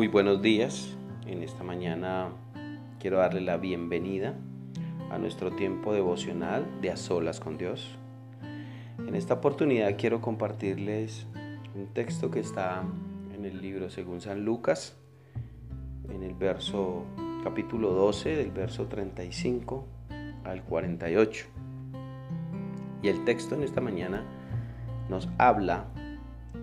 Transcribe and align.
Muy 0.00 0.08
buenos 0.08 0.40
días. 0.40 0.96
En 1.26 1.42
esta 1.42 1.62
mañana 1.62 2.30
quiero 3.00 3.18
darle 3.18 3.42
la 3.42 3.58
bienvenida 3.58 4.34
a 5.10 5.18
nuestro 5.18 5.50
tiempo 5.50 5.92
devocional 5.92 6.64
de 6.80 6.90
a 6.90 6.96
solas 6.96 7.38
con 7.38 7.58
Dios. 7.58 7.98
En 9.06 9.14
esta 9.14 9.34
oportunidad 9.34 9.98
quiero 9.98 10.22
compartirles 10.22 11.26
un 11.74 11.88
texto 11.88 12.30
que 12.30 12.40
está 12.40 12.82
en 13.34 13.44
el 13.44 13.60
libro 13.60 13.90
según 13.90 14.22
San 14.22 14.42
Lucas, 14.42 14.96
en 16.08 16.22
el 16.22 16.32
verso 16.32 17.04
capítulo 17.44 17.92
12, 17.92 18.36
del 18.36 18.52
verso 18.52 18.86
35 18.86 19.84
al 20.44 20.64
48. 20.64 21.46
Y 23.02 23.08
el 23.08 23.22
texto 23.26 23.54
en 23.54 23.64
esta 23.64 23.82
mañana 23.82 24.24
nos 25.10 25.28
habla 25.36 25.88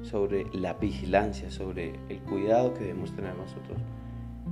sobre 0.08 0.46
la 0.54 0.74
vigilancia, 0.74 1.52
sobre 1.52 1.94
el 2.10 2.20
cuidado 2.20 2.74
que 2.74 2.82
debemos 2.82 3.14
tener 3.16 3.36
nosotros, 3.36 3.78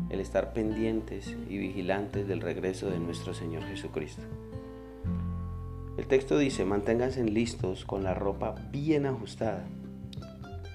el 0.10 0.20
estar 0.20 0.54
pendientes 0.54 1.36
y 1.50 1.58
vigilantes 1.58 2.28
del 2.28 2.42
regreso 2.42 2.90
de 2.90 3.00
nuestro 3.00 3.34
Señor 3.34 3.64
Jesucristo. 3.64 4.24
El 5.98 6.08
texto 6.08 6.38
dice, 6.38 6.66
manténganse 6.66 7.24
listos 7.24 7.86
con 7.86 8.04
la 8.04 8.14
ropa 8.14 8.56
bien 8.72 9.06
ajustada 9.06 9.66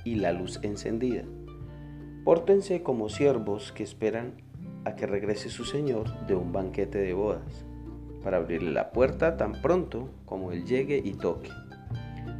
y 0.05 0.15
la 0.15 0.33
luz 0.33 0.59
encendida. 0.63 1.25
Pórtense 2.25 2.83
como 2.83 3.11
siervos 3.11 3.73
que 3.73 3.83
esperan 3.83 4.33
a 4.87 4.97
que 4.97 5.07
regrese 5.07 5.51
su 5.51 5.65
Señor 5.65 6.27
de 6.27 6.35
un 6.35 6.53
banquete 6.53 6.99
de 6.99 7.13
bodas, 7.13 7.67
para 8.23 8.39
abrirle 8.39 8.73
la 8.73 8.93
puerta 8.93 9.37
tan 9.37 9.61
pronto 9.61 10.09
como 10.25 10.53
Él 10.53 10.65
llegue 10.65 11.03
y 11.05 11.13
toque. 11.13 11.51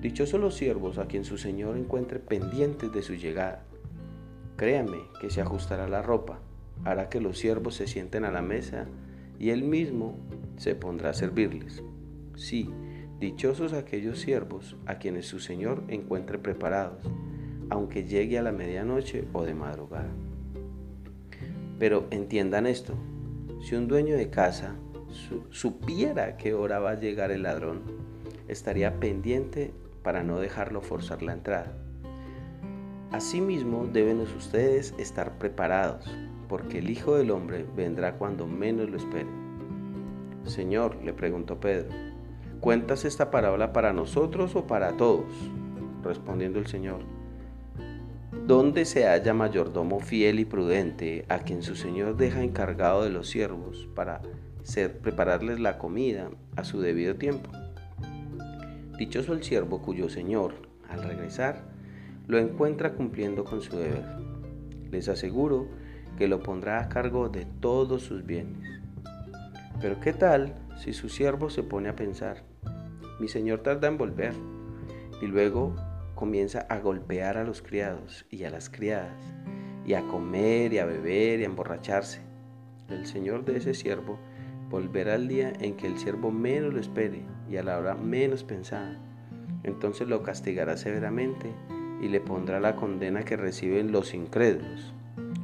Dichosos 0.01 0.41
los 0.41 0.55
siervos 0.55 0.97
a 0.97 1.07
quien 1.07 1.25
su 1.25 1.37
Señor 1.37 1.77
encuentre 1.77 2.21
pendientes 2.21 2.91
de 2.91 3.03
su 3.03 3.15
llegada. 3.15 3.65
Créame 4.57 4.99
que 5.21 5.29
se 5.29 5.43
ajustará 5.43 5.89
la 5.89 6.01
ropa, 6.01 6.39
hará 6.85 7.11
que 7.11 7.21
los 7.21 7.39
siervos 7.39 7.75
se 7.75 7.87
sienten 7.87 8.25
a 8.25 8.31
la 8.31 8.41
mesa 8.41 8.87
y 9.39 9.51
él 9.51 9.63
mismo 9.63 10.17
se 10.57 10.75
pondrá 10.75 11.11
a 11.11 11.15
servirles. 11.15 11.83
Sí, 12.35 12.71
dichosos 13.19 13.75
aquellos 13.75 14.19
siervos 14.19 14.77
a 14.87 14.97
quienes 14.97 15.27
su 15.27 15.39
Señor 15.39 15.83
encuentre 15.89 16.39
preparados, 16.39 17.05
aunque 17.69 18.05
llegue 18.05 18.39
a 18.39 18.43
la 18.43 18.53
medianoche 18.53 19.25
o 19.35 19.45
de 19.45 19.55
madrugada. 19.55 20.11
Pero 21.79 22.07
entiendan 22.11 22.67
esto, 22.67 22.95
si 23.61 23.75
un 23.75 23.87
dueño 23.87 24.17
de 24.17 24.31
casa 24.31 24.77
supiera 25.51 26.39
qué 26.39 26.55
hora 26.55 26.79
va 26.79 26.93
a 26.93 27.01
llegar 27.01 27.31
el 27.31 27.43
ladrón, 27.43 27.83
estaría 28.49 28.99
pendiente 28.99 29.73
para 30.03 30.23
no 30.23 30.39
dejarlo 30.39 30.81
forzar 30.81 31.23
la 31.23 31.33
entrada. 31.33 31.73
Asimismo 33.13 33.89
deben 33.93 34.21
ustedes 34.21 34.95
estar 34.99 35.37
preparados, 35.39 36.05
porque 36.49 36.79
el 36.79 36.91
Hijo 36.91 37.17
del 37.17 37.31
Hombre 37.31 37.67
vendrá 37.77 38.17
cuando 38.17 38.47
menos 38.47 38.89
lo 38.89 38.97
espere. 38.97 39.29
Señor, 40.45 40.97
le 41.05 41.13
preguntó 41.13 41.61
Pedro, 41.61 41.89
¿cuentas 42.61 43.05
esta 43.05 43.31
parábola 43.31 43.73
para 43.73 43.93
nosotros 43.93 44.57
o 44.57 44.67
para 44.67 44.97
todos? 44.97 45.27
Respondiendo 46.03 46.59
el 46.59 46.67
Señor, 46.67 47.01
¿dónde 48.47 48.85
se 48.85 49.07
halla 49.07 49.35
mayordomo 49.35 50.01
fiel 50.01 50.41
y 50.41 50.45
prudente 50.45 51.27
a 51.29 51.41
quien 51.41 51.63
su 51.63 51.77
Señor 51.77 52.17
deja 52.17 52.43
encargado 52.43 53.03
de 53.05 53.11
los 53.11 53.29
siervos 53.29 53.89
para 53.95 54.23
prepararles 55.03 55.61
la 55.61 55.79
comida 55.79 56.31
a 56.57 56.65
su 56.65 56.81
debido 56.81 57.17
tiempo? 57.17 57.51
Dichoso 59.01 59.33
el 59.33 59.43
siervo 59.43 59.81
cuyo 59.81 60.11
Señor, 60.11 60.53
al 60.87 61.03
regresar, 61.03 61.63
lo 62.27 62.37
encuentra 62.37 62.93
cumpliendo 62.93 63.45
con 63.45 63.63
su 63.63 63.75
deber. 63.79 64.05
Les 64.91 65.09
aseguro 65.09 65.69
que 66.19 66.29
lo 66.29 66.43
pondrá 66.43 66.83
a 66.83 66.91
cargo 66.91 67.31
de 67.31 67.47
todos 67.47 68.03
sus 68.03 68.27
bienes. 68.27 68.83
Pero 69.81 69.99
¿qué 70.01 70.13
tal 70.13 70.55
si 70.77 70.93
su 70.93 71.09
siervo 71.09 71.49
se 71.49 71.63
pone 71.63 71.89
a 71.89 71.97
pensar, 71.97 72.45
mi 73.19 73.29
Señor 73.29 73.63
tarda 73.63 73.89
en 73.89 73.97
volver, 73.97 74.35
y 75.23 75.27
luego 75.29 75.75
comienza 76.15 76.67
a 76.69 76.79
golpear 76.79 77.39
a 77.39 77.45
los 77.45 77.63
criados 77.63 78.27
y 78.29 78.45
a 78.45 78.51
las 78.51 78.69
criadas, 78.69 79.17
y 79.87 79.95
a 79.95 80.03
comer 80.09 80.75
y 80.75 80.79
a 80.79 80.85
beber 80.85 81.41
y 81.41 81.45
a 81.45 81.47
emborracharse? 81.47 82.21
El 82.91 83.07
Señor 83.07 83.47
de 83.47 83.57
ese 83.57 83.73
siervo 83.73 84.19
volverá 84.71 85.15
al 85.15 85.27
día 85.27 85.53
en 85.59 85.77
que 85.77 85.89
el 85.89 85.99
siervo 85.99 86.31
menos 86.31 86.73
lo 86.73 86.81
espere 86.81 87.23
y 87.49 87.57
a 87.57 87.63
la 87.63 87.77
hora 87.77 87.95
menos 87.97 88.45
pensada. 88.45 88.97
Entonces 89.65 90.09
lo 90.09 90.23
castigará 90.23 90.77
severamente 90.77 91.53
y 92.01 92.09
le 92.09 92.21
pondrá 92.21 92.61
la 92.61 92.77
condena 92.77 93.25
que 93.25 93.37
reciben 93.37 93.93
los 93.93 94.15
incrédulos. 94.15 94.95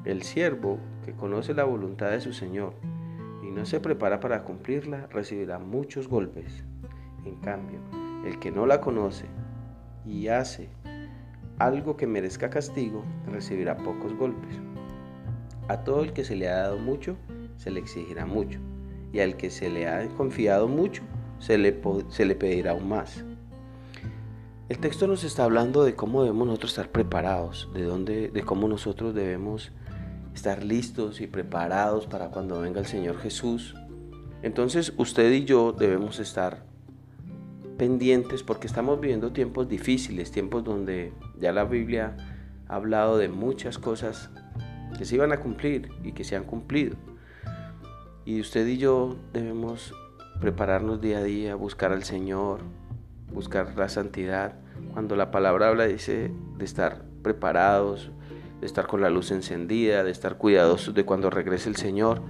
El 0.04 0.22
siervo 0.22 0.78
que 1.04 1.12
conoce 1.12 1.53
la 1.53 1.65
voluntad 1.65 2.10
de 2.10 2.20
su 2.20 2.32
Señor 2.32 2.75
y 3.42 3.50
no 3.50 3.66
se 3.66 3.81
prepara 3.81 4.20
para 4.20 4.44
cumplirla 4.44 5.09
recibirá 5.09 5.59
muchos 5.59 6.09
golpes. 6.09 6.65
En 7.25 7.36
cambio, 7.41 7.81
el 8.25 8.38
que 8.38 8.53
no 8.53 8.65
la 8.66 8.81
conoce 8.81 9.26
y 10.06 10.28
hace 10.28 10.69
algo 11.59 11.97
que 11.97 12.06
merezca 12.06 12.48
castigo 12.48 13.03
recibirá 13.26 13.76
pocos 13.76 14.15
golpes. 14.15 14.56
A 15.69 15.82
todo 15.82 16.03
el 16.03 16.12
que 16.12 16.25
se 16.25 16.36
le 16.36 16.48
ha 16.48 16.59
dado 16.59 16.78
mucho, 16.78 17.16
se 17.56 17.70
le 17.72 17.81
exigirá 17.81 18.25
mucho 18.25 18.60
y 19.12 19.20
al 19.20 19.36
que 19.36 19.50
se 19.50 19.70
le 19.70 19.88
ha 19.88 20.06
confiado 20.08 20.68
mucho, 20.68 21.02
se 21.38 21.58
le, 21.58 21.80
se 22.08 22.24
le 22.24 22.34
pedirá 22.34 22.72
aún 22.72 22.88
más. 22.88 23.24
El 24.68 24.78
texto 24.78 25.06
nos 25.06 25.22
está 25.22 25.44
hablando 25.44 25.84
de 25.84 25.94
cómo 25.94 26.22
debemos 26.22 26.48
nosotros 26.48 26.72
estar 26.72 26.90
preparados, 26.90 27.68
de, 27.72 27.84
dónde, 27.84 28.28
de 28.28 28.42
cómo 28.42 28.66
nosotros 28.66 29.14
debemos 29.14 29.70
estar 30.34 30.64
listos 30.64 31.20
y 31.20 31.28
preparados 31.28 32.06
para 32.06 32.30
cuando 32.30 32.60
venga 32.60 32.80
el 32.80 32.86
Señor 32.86 33.18
Jesús. 33.18 33.74
Entonces 34.42 34.92
usted 34.96 35.32
y 35.32 35.44
yo 35.44 35.72
debemos 35.72 36.18
estar 36.18 36.64
pendientes 37.78 38.42
porque 38.42 38.66
estamos 38.66 39.00
viviendo 39.00 39.32
tiempos 39.32 39.68
difíciles, 39.68 40.32
tiempos 40.32 40.64
donde 40.64 41.12
ya 41.38 41.52
la 41.52 41.64
Biblia 41.64 42.16
ha 42.68 42.74
hablado 42.74 43.18
de 43.18 43.28
muchas 43.28 43.78
cosas 43.78 44.30
que 44.98 45.04
se 45.04 45.14
iban 45.14 45.32
a 45.32 45.40
cumplir 45.40 45.90
y 46.02 46.12
que 46.12 46.24
se 46.24 46.36
han 46.36 46.44
cumplido. 46.44 46.96
Y 48.26 48.41
usted 48.41 48.66
y 48.66 48.76
yo 48.76 49.14
debemos 49.32 49.94
prepararnos 50.41 51.00
día 51.00 51.19
a 51.19 51.22
día, 51.22 51.54
buscar 51.54 51.92
al 51.92 52.03
Señor, 52.03 52.59
buscar 53.32 53.76
la 53.76 53.88
santidad. 53.88 54.56
Cuando 54.92 55.14
la 55.14 55.31
palabra 55.31 55.69
habla 55.69 55.87
dice 55.87 56.32
de 56.59 56.65
estar 56.65 57.04
preparados, 57.22 58.10
de 58.60 58.66
estar 58.66 58.88
con 58.88 59.00
la 59.00 59.10
luz 59.10 59.31
encendida, 59.31 60.03
de 60.03 60.10
estar 60.10 60.38
cuidadosos 60.38 60.92
de 60.92 61.04
cuando 61.04 61.31
regrese 61.31 61.69
el 61.69 61.76
Señor 61.76 62.20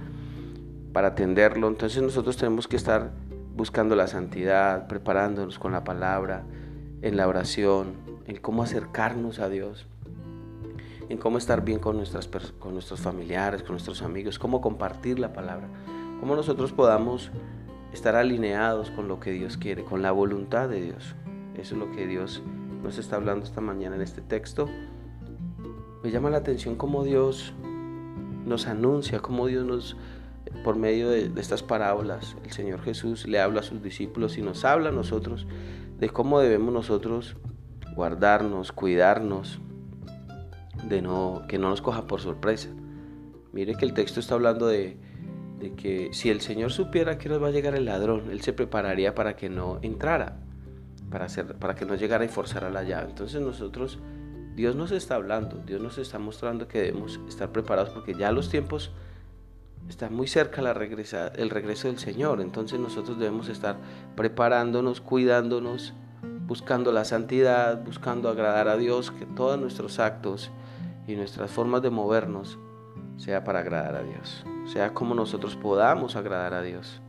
para 0.93 1.09
atenderlo. 1.09 1.67
Entonces 1.67 2.03
nosotros 2.03 2.37
tenemos 2.37 2.67
que 2.67 2.75
estar 2.75 3.13
buscando 3.55 3.95
la 3.95 4.05
santidad, 4.05 4.85
preparándonos 4.85 5.57
con 5.57 5.71
la 5.71 5.83
palabra, 5.83 6.43
en 7.01 7.17
la 7.17 7.27
oración, 7.27 7.95
en 8.27 8.37
cómo 8.37 8.61
acercarnos 8.61 9.39
a 9.39 9.49
Dios, 9.49 9.87
en 11.09 11.17
cómo 11.17 11.37
estar 11.37 11.63
bien 11.63 11.79
con, 11.79 11.97
nuestras, 11.97 12.27
con 12.59 12.73
nuestros 12.73 12.99
familiares, 12.99 13.63
con 13.63 13.73
nuestros 13.73 14.01
amigos, 14.01 14.39
cómo 14.39 14.61
compartir 14.61 15.19
la 15.19 15.33
palabra, 15.33 15.69
cómo 16.19 16.35
nosotros 16.35 16.73
podamos 16.73 17.31
estar 17.93 18.15
alineados 18.15 18.91
con 18.91 19.07
lo 19.07 19.19
que 19.19 19.31
Dios 19.31 19.57
quiere, 19.57 19.83
con 19.83 20.01
la 20.01 20.11
voluntad 20.11 20.69
de 20.69 20.81
Dios. 20.81 21.15
Eso 21.55 21.75
es 21.75 21.79
lo 21.79 21.91
que 21.91 22.05
Dios 22.05 22.43
nos 22.83 22.97
está 22.97 23.15
hablando 23.15 23.45
esta 23.45 23.61
mañana 23.61 23.95
en 23.95 24.01
este 24.01 24.21
texto. 24.21 24.67
Me 26.03 26.11
llama 26.11 26.29
la 26.29 26.37
atención 26.37 26.75
cómo 26.75 27.03
Dios 27.03 27.53
nos 28.45 28.67
anuncia, 28.67 29.19
cómo 29.19 29.47
Dios 29.47 29.65
nos, 29.65 29.97
por 30.63 30.75
medio 30.75 31.09
de, 31.09 31.29
de, 31.29 31.41
estas 31.41 31.63
parábolas, 31.63 32.35
el 32.43 32.51
Señor 32.51 32.81
Jesús 32.81 33.27
le 33.27 33.39
habla 33.39 33.61
a 33.61 33.63
sus 33.63 33.81
discípulos 33.81 34.37
y 34.37 34.41
nos 34.41 34.63
habla 34.63 34.89
a 34.89 34.91
nosotros 34.91 35.47
de 35.99 36.09
cómo 36.09 36.39
debemos 36.39 36.73
nosotros 36.73 37.35
guardarnos, 37.95 38.71
cuidarnos, 38.71 39.59
de 40.87 41.01
no, 41.01 41.43
que 41.47 41.57
no 41.57 41.69
nos 41.69 41.81
coja 41.81 42.07
por 42.07 42.21
sorpresa. 42.21 42.69
Mire 43.53 43.75
que 43.75 43.85
el 43.85 43.93
texto 43.93 44.19
está 44.19 44.35
hablando 44.35 44.67
de, 44.67 44.97
que 45.77 46.09
si 46.11 46.29
el 46.29 46.41
Señor 46.41 46.71
supiera 46.71 47.17
que 47.17 47.29
nos 47.29 47.41
va 47.41 47.47
a 47.47 47.51
llegar 47.51 47.75
el 47.75 47.85
ladrón, 47.85 48.29
Él 48.31 48.41
se 48.41 48.53
prepararía 48.53 49.15
para 49.15 49.35
que 49.35 49.49
no 49.49 49.79
entrara, 49.81 50.37
para, 51.09 51.25
hacer, 51.25 51.55
para 51.55 51.75
que 51.75 51.85
no 51.85 51.95
llegara 51.95 52.25
y 52.25 52.27
forzara 52.27 52.69
la 52.69 52.83
llave. 52.83 53.09
Entonces 53.09 53.41
nosotros, 53.41 53.99
Dios 54.55 54.75
nos 54.75 54.91
está 54.91 55.15
hablando, 55.15 55.57
Dios 55.65 55.81
nos 55.81 55.97
está 55.97 56.19
mostrando 56.19 56.67
que 56.67 56.79
debemos 56.79 57.19
estar 57.27 57.51
preparados 57.51 57.89
porque 57.89 58.13
ya 58.13 58.31
los 58.31 58.49
tiempos 58.49 58.91
están 59.89 60.13
muy 60.13 60.27
cerca 60.27 60.61
la 60.61 60.73
regresa, 60.73 61.29
el 61.29 61.49
regreso 61.49 61.87
del 61.87 61.97
Señor. 61.97 62.41
Entonces 62.41 62.79
nosotros 62.79 63.17
debemos 63.17 63.49
estar 63.49 63.77
preparándonos, 64.15 65.01
cuidándonos, 65.01 65.93
buscando 66.45 66.91
la 66.91 67.05
santidad, 67.05 67.83
buscando 67.83 68.29
agradar 68.29 68.67
a 68.67 68.77
Dios, 68.77 69.11
que 69.11 69.25
todos 69.25 69.59
nuestros 69.59 69.99
actos 69.99 70.51
y 71.07 71.15
nuestras 71.15 71.49
formas 71.49 71.81
de 71.81 71.89
movernos 71.89 72.59
sea 73.15 73.43
para 73.43 73.59
agradar 73.59 73.95
a 73.95 74.03
Dios, 74.03 74.45
sea 74.65 74.93
como 74.93 75.15
nosotros 75.15 75.55
podamos 75.55 76.15
agradar 76.15 76.53
a 76.53 76.61
Dios. 76.61 77.01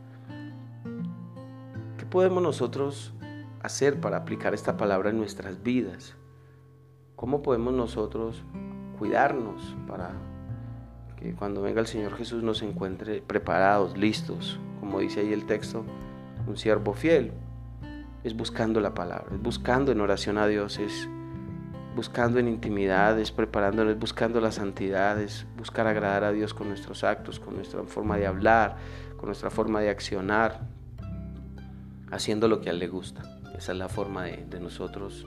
¿Qué 1.97 2.05
podemos 2.05 2.41
nosotros 2.41 3.13
hacer 3.61 3.99
para 3.99 4.17
aplicar 4.17 4.53
esta 4.53 4.77
palabra 4.77 5.09
en 5.09 5.17
nuestras 5.17 5.61
vidas? 5.61 6.15
¿Cómo 7.15 7.41
podemos 7.41 7.73
nosotros 7.73 8.43
cuidarnos 8.97 9.75
para 9.87 10.11
Que 11.17 11.33
cuando 11.35 11.61
venga 11.61 11.81
el 11.81 11.87
Señor 11.87 12.15
Jesús 12.15 12.41
nos 12.41 12.61
encuentre 12.61 13.21
preparados, 13.21 13.97
listos, 13.97 14.57
como 14.79 14.99
dice 14.99 15.19
ahí 15.19 15.33
el 15.33 15.45
texto, 15.45 15.83
un 16.47 16.55
siervo 16.55 16.93
fiel. 16.93 17.33
Es 18.23 18.35
buscando 18.35 18.79
la 18.79 18.93
palabra, 18.93 19.35
es 19.35 19.41
buscando 19.41 19.91
en 19.91 19.99
oración 19.99 20.37
a 20.37 20.47
Dios, 20.47 20.79
es 20.79 21.09
buscando 21.95 22.39
en 22.39 22.47
intimidades, 22.47 23.31
preparándonos, 23.31 23.97
buscando 23.97 24.39
las 24.39 24.55
santidades, 24.55 25.45
buscar 25.57 25.87
agradar 25.87 26.23
a 26.23 26.31
Dios 26.31 26.53
con 26.53 26.69
nuestros 26.69 27.03
actos, 27.03 27.39
con 27.39 27.55
nuestra 27.55 27.83
forma 27.83 28.17
de 28.17 28.27
hablar, 28.27 28.77
con 29.17 29.27
nuestra 29.27 29.49
forma 29.49 29.81
de 29.81 29.89
accionar, 29.89 30.61
haciendo 32.11 32.47
lo 32.47 32.61
que 32.61 32.69
a 32.69 32.71
Él 32.71 32.79
le 32.79 32.87
gusta. 32.87 33.23
Esa 33.57 33.73
es 33.73 33.77
la 33.77 33.89
forma 33.89 34.23
de, 34.23 34.45
de 34.49 34.59
nosotros 34.59 35.25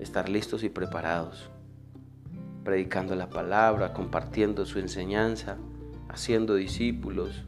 estar 0.00 0.28
listos 0.28 0.64
y 0.64 0.68
preparados, 0.68 1.50
predicando 2.64 3.14
la 3.14 3.30
palabra, 3.30 3.92
compartiendo 3.92 4.66
su 4.66 4.78
enseñanza, 4.78 5.56
haciendo 6.08 6.54
discípulos, 6.54 7.44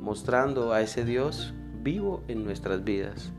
mostrando 0.00 0.72
a 0.72 0.82
ese 0.82 1.04
Dios 1.04 1.54
vivo 1.82 2.22
en 2.28 2.44
nuestras 2.44 2.84
vidas, 2.84 3.32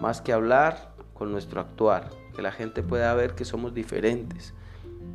más 0.00 0.20
que 0.20 0.32
hablar 0.32 0.94
con 1.14 1.30
nuestro 1.30 1.60
actuar, 1.60 2.10
que 2.34 2.42
la 2.42 2.52
gente 2.52 2.82
pueda 2.82 3.12
ver 3.14 3.34
que 3.34 3.44
somos 3.44 3.74
diferentes, 3.74 4.54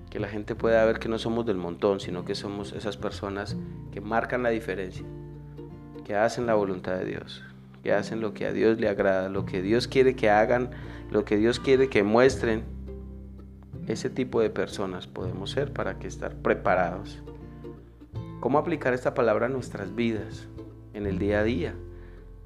que 0.10 0.20
la 0.20 0.28
gente 0.28 0.56
pueda 0.56 0.84
ver 0.86 1.00
que 1.00 1.10
no 1.10 1.18
somos 1.18 1.46
del 1.46 1.58
montón, 1.58 2.00
sino 2.00 2.26
que 2.26 2.36
somos 2.36 2.74
esas 2.74 2.98
personas 2.98 3.58
que 3.92 4.02
marcan 4.02 4.44
la 4.44 4.50
diferencia, 4.50 5.06
que 6.04 6.16
hacen 6.16 6.46
la 6.46 6.54
voluntad 6.54 6.96
de 6.98 7.06
Dios, 7.06 7.44
que 7.84 7.94
hacen 7.94 8.22
lo 8.22 8.34
que 8.34 8.46
a 8.46 8.54
Dios 8.54 8.80
le 8.80 8.90
agrada, 8.90 9.30
lo 9.30 9.46
que 9.46 9.62
Dios 9.62 9.88
quiere 9.88 10.16
que 10.16 10.30
hagan, 10.30 10.72
lo 11.12 11.26
que 11.26 11.38
Dios 11.38 11.60
quiere 11.60 11.90
que 11.90 12.04
muestren. 12.04 12.64
Ese 13.88 14.10
tipo 14.10 14.42
de 14.42 14.50
personas 14.50 15.08
podemos 15.08 15.52
ser 15.52 15.72
para 15.72 16.00
que 16.00 16.08
estar 16.08 16.36
preparados. 16.36 17.22
¿Cómo 18.40 18.58
aplicar 18.58 18.94
esta 18.94 19.14
palabra 19.14 19.48
a 19.48 19.50
nuestras 19.50 19.96
vidas, 19.96 20.48
en 20.94 21.06
el 21.06 21.20
día 21.20 21.40
a 21.40 21.44
día? 21.44 21.76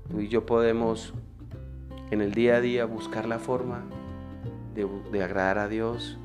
Tú 0.10 0.22
y 0.22 0.28
yo 0.28 0.46
podemos 0.46 1.14
en 2.12 2.22
el 2.22 2.34
día 2.34 2.56
a 2.56 2.62
día 2.62 2.86
buscar 2.86 3.28
la 3.28 3.38
forma 3.38 3.84
de, 5.12 5.24
agradar 5.24 5.58
a 5.58 5.68
Dios, 5.68 6.18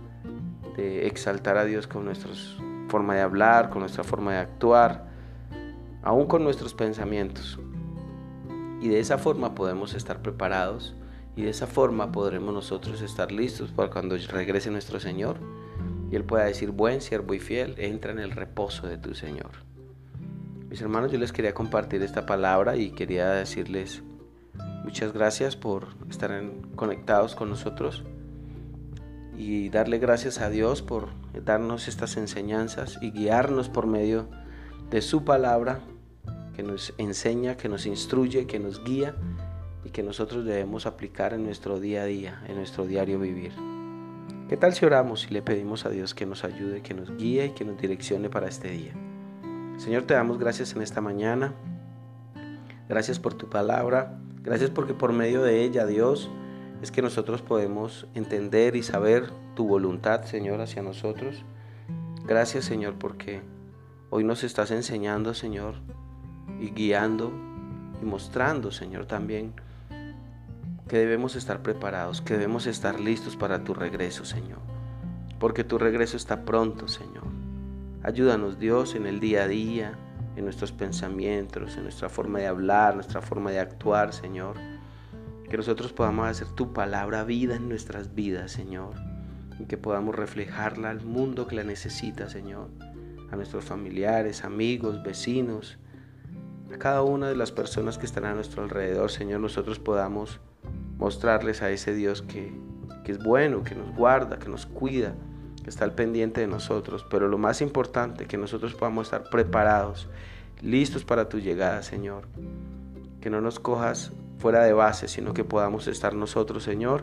de 0.76 1.06
exaltar 1.06 1.56
a 1.56 1.64
Dios 1.64 1.86
con 1.86 2.04
nuestra 2.04 2.30
forma 2.88 3.14
de 3.14 3.20
hablar, 3.20 3.70
con 3.70 3.80
nuestra 3.80 4.04
forma 4.04 4.32
de 4.32 4.38
actuar, 4.38 5.06
aún 6.02 6.26
con 6.26 6.44
nuestros 6.44 6.74
pensamientos. 6.74 7.58
Y 8.80 8.88
de 8.88 9.00
esa 9.00 9.18
forma 9.18 9.54
podemos 9.54 9.94
estar 9.94 10.20
preparados 10.20 10.94
y 11.36 11.42
de 11.42 11.50
esa 11.50 11.66
forma 11.66 12.12
podremos 12.12 12.54
nosotros 12.54 13.00
estar 13.02 13.32
listos 13.32 13.70
para 13.70 13.90
cuando 13.90 14.16
regrese 14.16 14.70
nuestro 14.70 15.00
Señor 15.00 15.38
y 16.10 16.16
Él 16.16 16.24
pueda 16.24 16.44
decir, 16.44 16.70
buen 16.70 17.00
siervo 17.00 17.34
y 17.34 17.40
fiel, 17.40 17.74
entra 17.78 18.12
en 18.12 18.18
el 18.18 18.30
reposo 18.30 18.86
de 18.86 18.98
tu 18.98 19.14
Señor. 19.14 19.50
Mis 20.68 20.80
hermanos, 20.80 21.10
yo 21.10 21.18
les 21.18 21.32
quería 21.32 21.54
compartir 21.54 22.02
esta 22.02 22.26
palabra 22.26 22.76
y 22.76 22.90
quería 22.90 23.30
decirles 23.30 24.02
muchas 24.84 25.12
gracias 25.12 25.56
por 25.56 25.88
estar 26.10 26.42
conectados 26.76 27.34
con 27.34 27.48
nosotros 27.48 28.04
y 29.36 29.68
darle 29.68 29.98
gracias 29.98 30.40
a 30.40 30.50
Dios 30.50 30.82
por 30.82 31.08
darnos 31.44 31.88
estas 31.88 32.16
enseñanzas 32.16 32.98
y 33.00 33.10
guiarnos 33.10 33.68
por 33.68 33.86
medio 33.86 34.28
de 34.90 35.02
su 35.02 35.24
palabra 35.24 35.80
que 36.54 36.62
nos 36.62 36.94
enseña, 36.98 37.56
que 37.56 37.68
nos 37.68 37.86
instruye, 37.86 38.46
que 38.46 38.58
nos 38.58 38.84
guía 38.84 39.14
y 39.84 39.90
que 39.90 40.02
nosotros 40.02 40.44
debemos 40.44 40.86
aplicar 40.86 41.34
en 41.34 41.44
nuestro 41.44 41.80
día 41.80 42.02
a 42.02 42.06
día, 42.06 42.42
en 42.48 42.56
nuestro 42.56 42.86
diario 42.86 43.18
vivir. 43.18 43.52
¿Qué 44.48 44.56
tal 44.56 44.74
si 44.74 44.84
oramos 44.84 45.26
y 45.28 45.32
le 45.32 45.42
pedimos 45.42 45.84
a 45.86 45.90
Dios 45.90 46.14
que 46.14 46.26
nos 46.26 46.44
ayude, 46.44 46.82
que 46.82 46.94
nos 46.94 47.16
guíe 47.16 47.46
y 47.46 47.50
que 47.50 47.64
nos 47.64 47.80
direccione 47.80 48.28
para 48.28 48.46
este 48.46 48.70
día? 48.70 48.92
Señor, 49.78 50.04
te 50.04 50.14
damos 50.14 50.38
gracias 50.38 50.74
en 50.76 50.82
esta 50.82 51.00
mañana. 51.00 51.54
Gracias 52.88 53.18
por 53.18 53.34
tu 53.34 53.48
palabra. 53.48 54.18
Gracias 54.42 54.70
porque 54.70 54.94
por 54.94 55.12
medio 55.12 55.42
de 55.42 55.62
ella, 55.62 55.86
Dios, 55.86 56.30
es 56.84 56.90
que 56.90 57.00
nosotros 57.00 57.40
podemos 57.40 58.06
entender 58.12 58.76
y 58.76 58.82
saber 58.82 59.30
tu 59.56 59.66
voluntad, 59.66 60.24
Señor, 60.24 60.60
hacia 60.60 60.82
nosotros. 60.82 61.42
Gracias, 62.26 62.66
Señor, 62.66 62.96
porque 62.98 63.40
hoy 64.10 64.22
nos 64.22 64.44
estás 64.44 64.70
enseñando, 64.70 65.32
Señor, 65.32 65.76
y 66.60 66.72
guiando 66.72 67.32
y 68.02 68.04
mostrando, 68.04 68.70
Señor, 68.70 69.06
también 69.06 69.54
que 70.86 70.98
debemos 70.98 71.36
estar 71.36 71.62
preparados, 71.62 72.20
que 72.20 72.34
debemos 72.34 72.66
estar 72.66 73.00
listos 73.00 73.34
para 73.34 73.64
tu 73.64 73.72
regreso, 73.72 74.26
Señor. 74.26 74.58
Porque 75.40 75.64
tu 75.64 75.78
regreso 75.78 76.18
está 76.18 76.44
pronto, 76.44 76.86
Señor. 76.86 77.24
Ayúdanos, 78.02 78.58
Dios, 78.58 78.94
en 78.94 79.06
el 79.06 79.20
día 79.20 79.44
a 79.44 79.48
día, 79.48 79.94
en 80.36 80.44
nuestros 80.44 80.70
pensamientos, 80.70 81.78
en 81.78 81.84
nuestra 81.84 82.10
forma 82.10 82.40
de 82.40 82.46
hablar, 82.46 82.94
nuestra 82.94 83.22
forma 83.22 83.50
de 83.50 83.60
actuar, 83.60 84.12
Señor 84.12 84.73
que 85.54 85.58
nosotros 85.58 85.92
podamos 85.92 86.26
hacer 86.26 86.48
tu 86.48 86.72
palabra 86.72 87.22
vida 87.22 87.54
en 87.54 87.68
nuestras 87.68 88.12
vidas, 88.16 88.50
Señor. 88.50 88.90
Y 89.60 89.66
que 89.66 89.78
podamos 89.78 90.12
reflejarla 90.12 90.90
al 90.90 91.04
mundo 91.04 91.46
que 91.46 91.54
la 91.54 91.62
necesita, 91.62 92.28
Señor. 92.28 92.70
A 93.30 93.36
nuestros 93.36 93.64
familiares, 93.64 94.42
amigos, 94.44 95.00
vecinos. 95.04 95.78
A 96.74 96.78
cada 96.78 97.02
una 97.02 97.28
de 97.28 97.36
las 97.36 97.52
personas 97.52 97.98
que 97.98 98.06
están 98.06 98.24
a 98.24 98.34
nuestro 98.34 98.64
alrededor, 98.64 99.12
Señor, 99.12 99.38
nosotros 99.38 99.78
podamos 99.78 100.40
mostrarles 100.98 101.62
a 101.62 101.70
ese 101.70 101.94
Dios 101.94 102.22
que, 102.22 102.52
que 103.04 103.12
es 103.12 103.22
bueno, 103.22 103.62
que 103.62 103.76
nos 103.76 103.94
guarda, 103.94 104.40
que 104.40 104.48
nos 104.48 104.66
cuida, 104.66 105.14
que 105.62 105.70
está 105.70 105.84
al 105.84 105.94
pendiente 105.94 106.40
de 106.40 106.48
nosotros. 106.48 107.06
Pero 107.08 107.28
lo 107.28 107.38
más 107.38 107.60
importante, 107.60 108.26
que 108.26 108.38
nosotros 108.38 108.74
podamos 108.74 109.06
estar 109.06 109.30
preparados, 109.30 110.08
listos 110.62 111.04
para 111.04 111.28
tu 111.28 111.38
llegada, 111.38 111.84
Señor. 111.84 112.26
Que 113.20 113.30
no 113.30 113.40
nos 113.40 113.60
cojas 113.60 114.10
fuera 114.44 114.62
de 114.62 114.74
base, 114.74 115.08
sino 115.08 115.32
que 115.32 115.42
podamos 115.42 115.86
estar 115.86 116.14
nosotros, 116.14 116.64
Señor, 116.64 117.02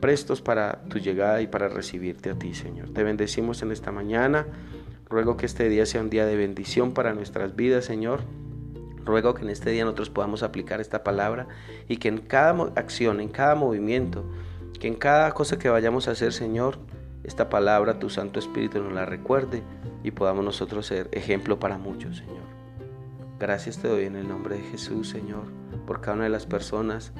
prestos 0.00 0.40
para 0.40 0.84
tu 0.84 0.98
llegada 0.98 1.42
y 1.42 1.48
para 1.48 1.68
recibirte 1.68 2.30
a 2.30 2.34
ti, 2.34 2.54
Señor. 2.54 2.94
Te 2.94 3.04
bendecimos 3.04 3.60
en 3.60 3.70
esta 3.70 3.92
mañana. 3.92 4.46
Ruego 5.10 5.36
que 5.36 5.44
este 5.44 5.68
día 5.68 5.84
sea 5.84 6.00
un 6.00 6.08
día 6.08 6.24
de 6.24 6.34
bendición 6.34 6.94
para 6.94 7.12
nuestras 7.12 7.56
vidas, 7.56 7.84
Señor. 7.84 8.20
Ruego 9.04 9.34
que 9.34 9.42
en 9.42 9.50
este 9.50 9.68
día 9.68 9.84
nosotros 9.84 10.08
podamos 10.08 10.42
aplicar 10.42 10.80
esta 10.80 11.04
palabra 11.04 11.46
y 11.88 11.98
que 11.98 12.08
en 12.08 12.22
cada 12.22 12.72
acción, 12.76 13.20
en 13.20 13.28
cada 13.28 13.54
movimiento, 13.54 14.24
que 14.80 14.88
en 14.88 14.94
cada 14.94 15.30
cosa 15.32 15.58
que 15.58 15.68
vayamos 15.68 16.08
a 16.08 16.12
hacer, 16.12 16.32
Señor, 16.32 16.78
esta 17.22 17.50
palabra, 17.50 17.98
tu 17.98 18.08
Santo 18.08 18.38
Espíritu 18.38 18.82
nos 18.82 18.94
la 18.94 19.04
recuerde 19.04 19.62
y 20.02 20.12
podamos 20.12 20.42
nosotros 20.42 20.86
ser 20.86 21.10
ejemplo 21.12 21.60
para 21.60 21.76
muchos, 21.76 22.16
Señor. 22.16 22.59
Gracias 23.40 23.78
te 23.78 23.88
doy 23.88 24.04
en 24.04 24.16
el 24.16 24.28
nombre 24.28 24.56
de 24.56 24.62
Jesús, 24.64 25.08
Señor, 25.08 25.44
por 25.86 26.02
cada 26.02 26.16
una 26.16 26.24
de 26.24 26.30
las 26.30 26.44
personas 26.44 27.12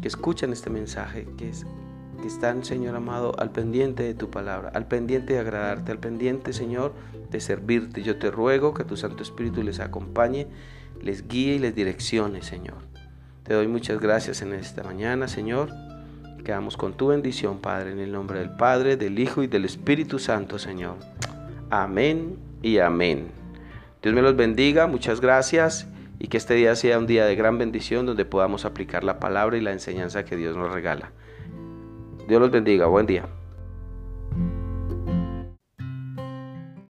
que 0.00 0.08
escuchan 0.08 0.54
este 0.54 0.70
mensaje, 0.70 1.28
que, 1.36 1.50
es, 1.50 1.66
que 2.22 2.26
están, 2.26 2.64
Señor 2.64 2.96
amado, 2.96 3.38
al 3.38 3.50
pendiente 3.50 4.04
de 4.04 4.14
tu 4.14 4.30
palabra, 4.30 4.70
al 4.72 4.88
pendiente 4.88 5.34
de 5.34 5.40
agradarte, 5.40 5.92
al 5.92 5.98
pendiente, 5.98 6.54
Señor, 6.54 6.94
de 7.30 7.40
servirte. 7.40 8.02
Yo 8.02 8.18
te 8.18 8.30
ruego 8.30 8.72
que 8.72 8.84
tu 8.84 8.96
Santo 8.96 9.22
Espíritu 9.22 9.62
les 9.62 9.80
acompañe, 9.80 10.46
les 11.02 11.28
guíe 11.28 11.56
y 11.56 11.58
les 11.58 11.74
direccione, 11.74 12.42
Señor. 12.42 12.78
Te 13.42 13.52
doy 13.52 13.68
muchas 13.68 14.00
gracias 14.00 14.40
en 14.40 14.54
esta 14.54 14.82
mañana, 14.82 15.28
Señor. 15.28 15.68
Quedamos 16.42 16.78
con 16.78 16.94
tu 16.94 17.08
bendición, 17.08 17.58
Padre, 17.58 17.92
en 17.92 17.98
el 17.98 18.12
nombre 18.12 18.38
del 18.38 18.56
Padre, 18.56 18.96
del 18.96 19.18
Hijo 19.18 19.42
y 19.42 19.46
del 19.46 19.66
Espíritu 19.66 20.18
Santo, 20.18 20.58
Señor. 20.58 20.96
Amén 21.68 22.38
y 22.62 22.78
amén. 22.78 23.43
Dios 24.04 24.14
me 24.14 24.20
los 24.20 24.36
bendiga, 24.36 24.86
muchas 24.86 25.22
gracias 25.22 25.88
y 26.18 26.28
que 26.28 26.36
este 26.36 26.52
día 26.52 26.76
sea 26.76 26.98
un 26.98 27.06
día 27.06 27.24
de 27.24 27.36
gran 27.36 27.56
bendición 27.56 28.04
donde 28.04 28.26
podamos 28.26 28.66
aplicar 28.66 29.02
la 29.02 29.18
palabra 29.18 29.56
y 29.56 29.62
la 29.62 29.72
enseñanza 29.72 30.26
que 30.26 30.36
Dios 30.36 30.58
nos 30.58 30.70
regala. 30.70 31.12
Dios 32.28 32.38
los 32.38 32.50
bendiga, 32.50 32.84
buen 32.84 33.06
día. 33.06 33.24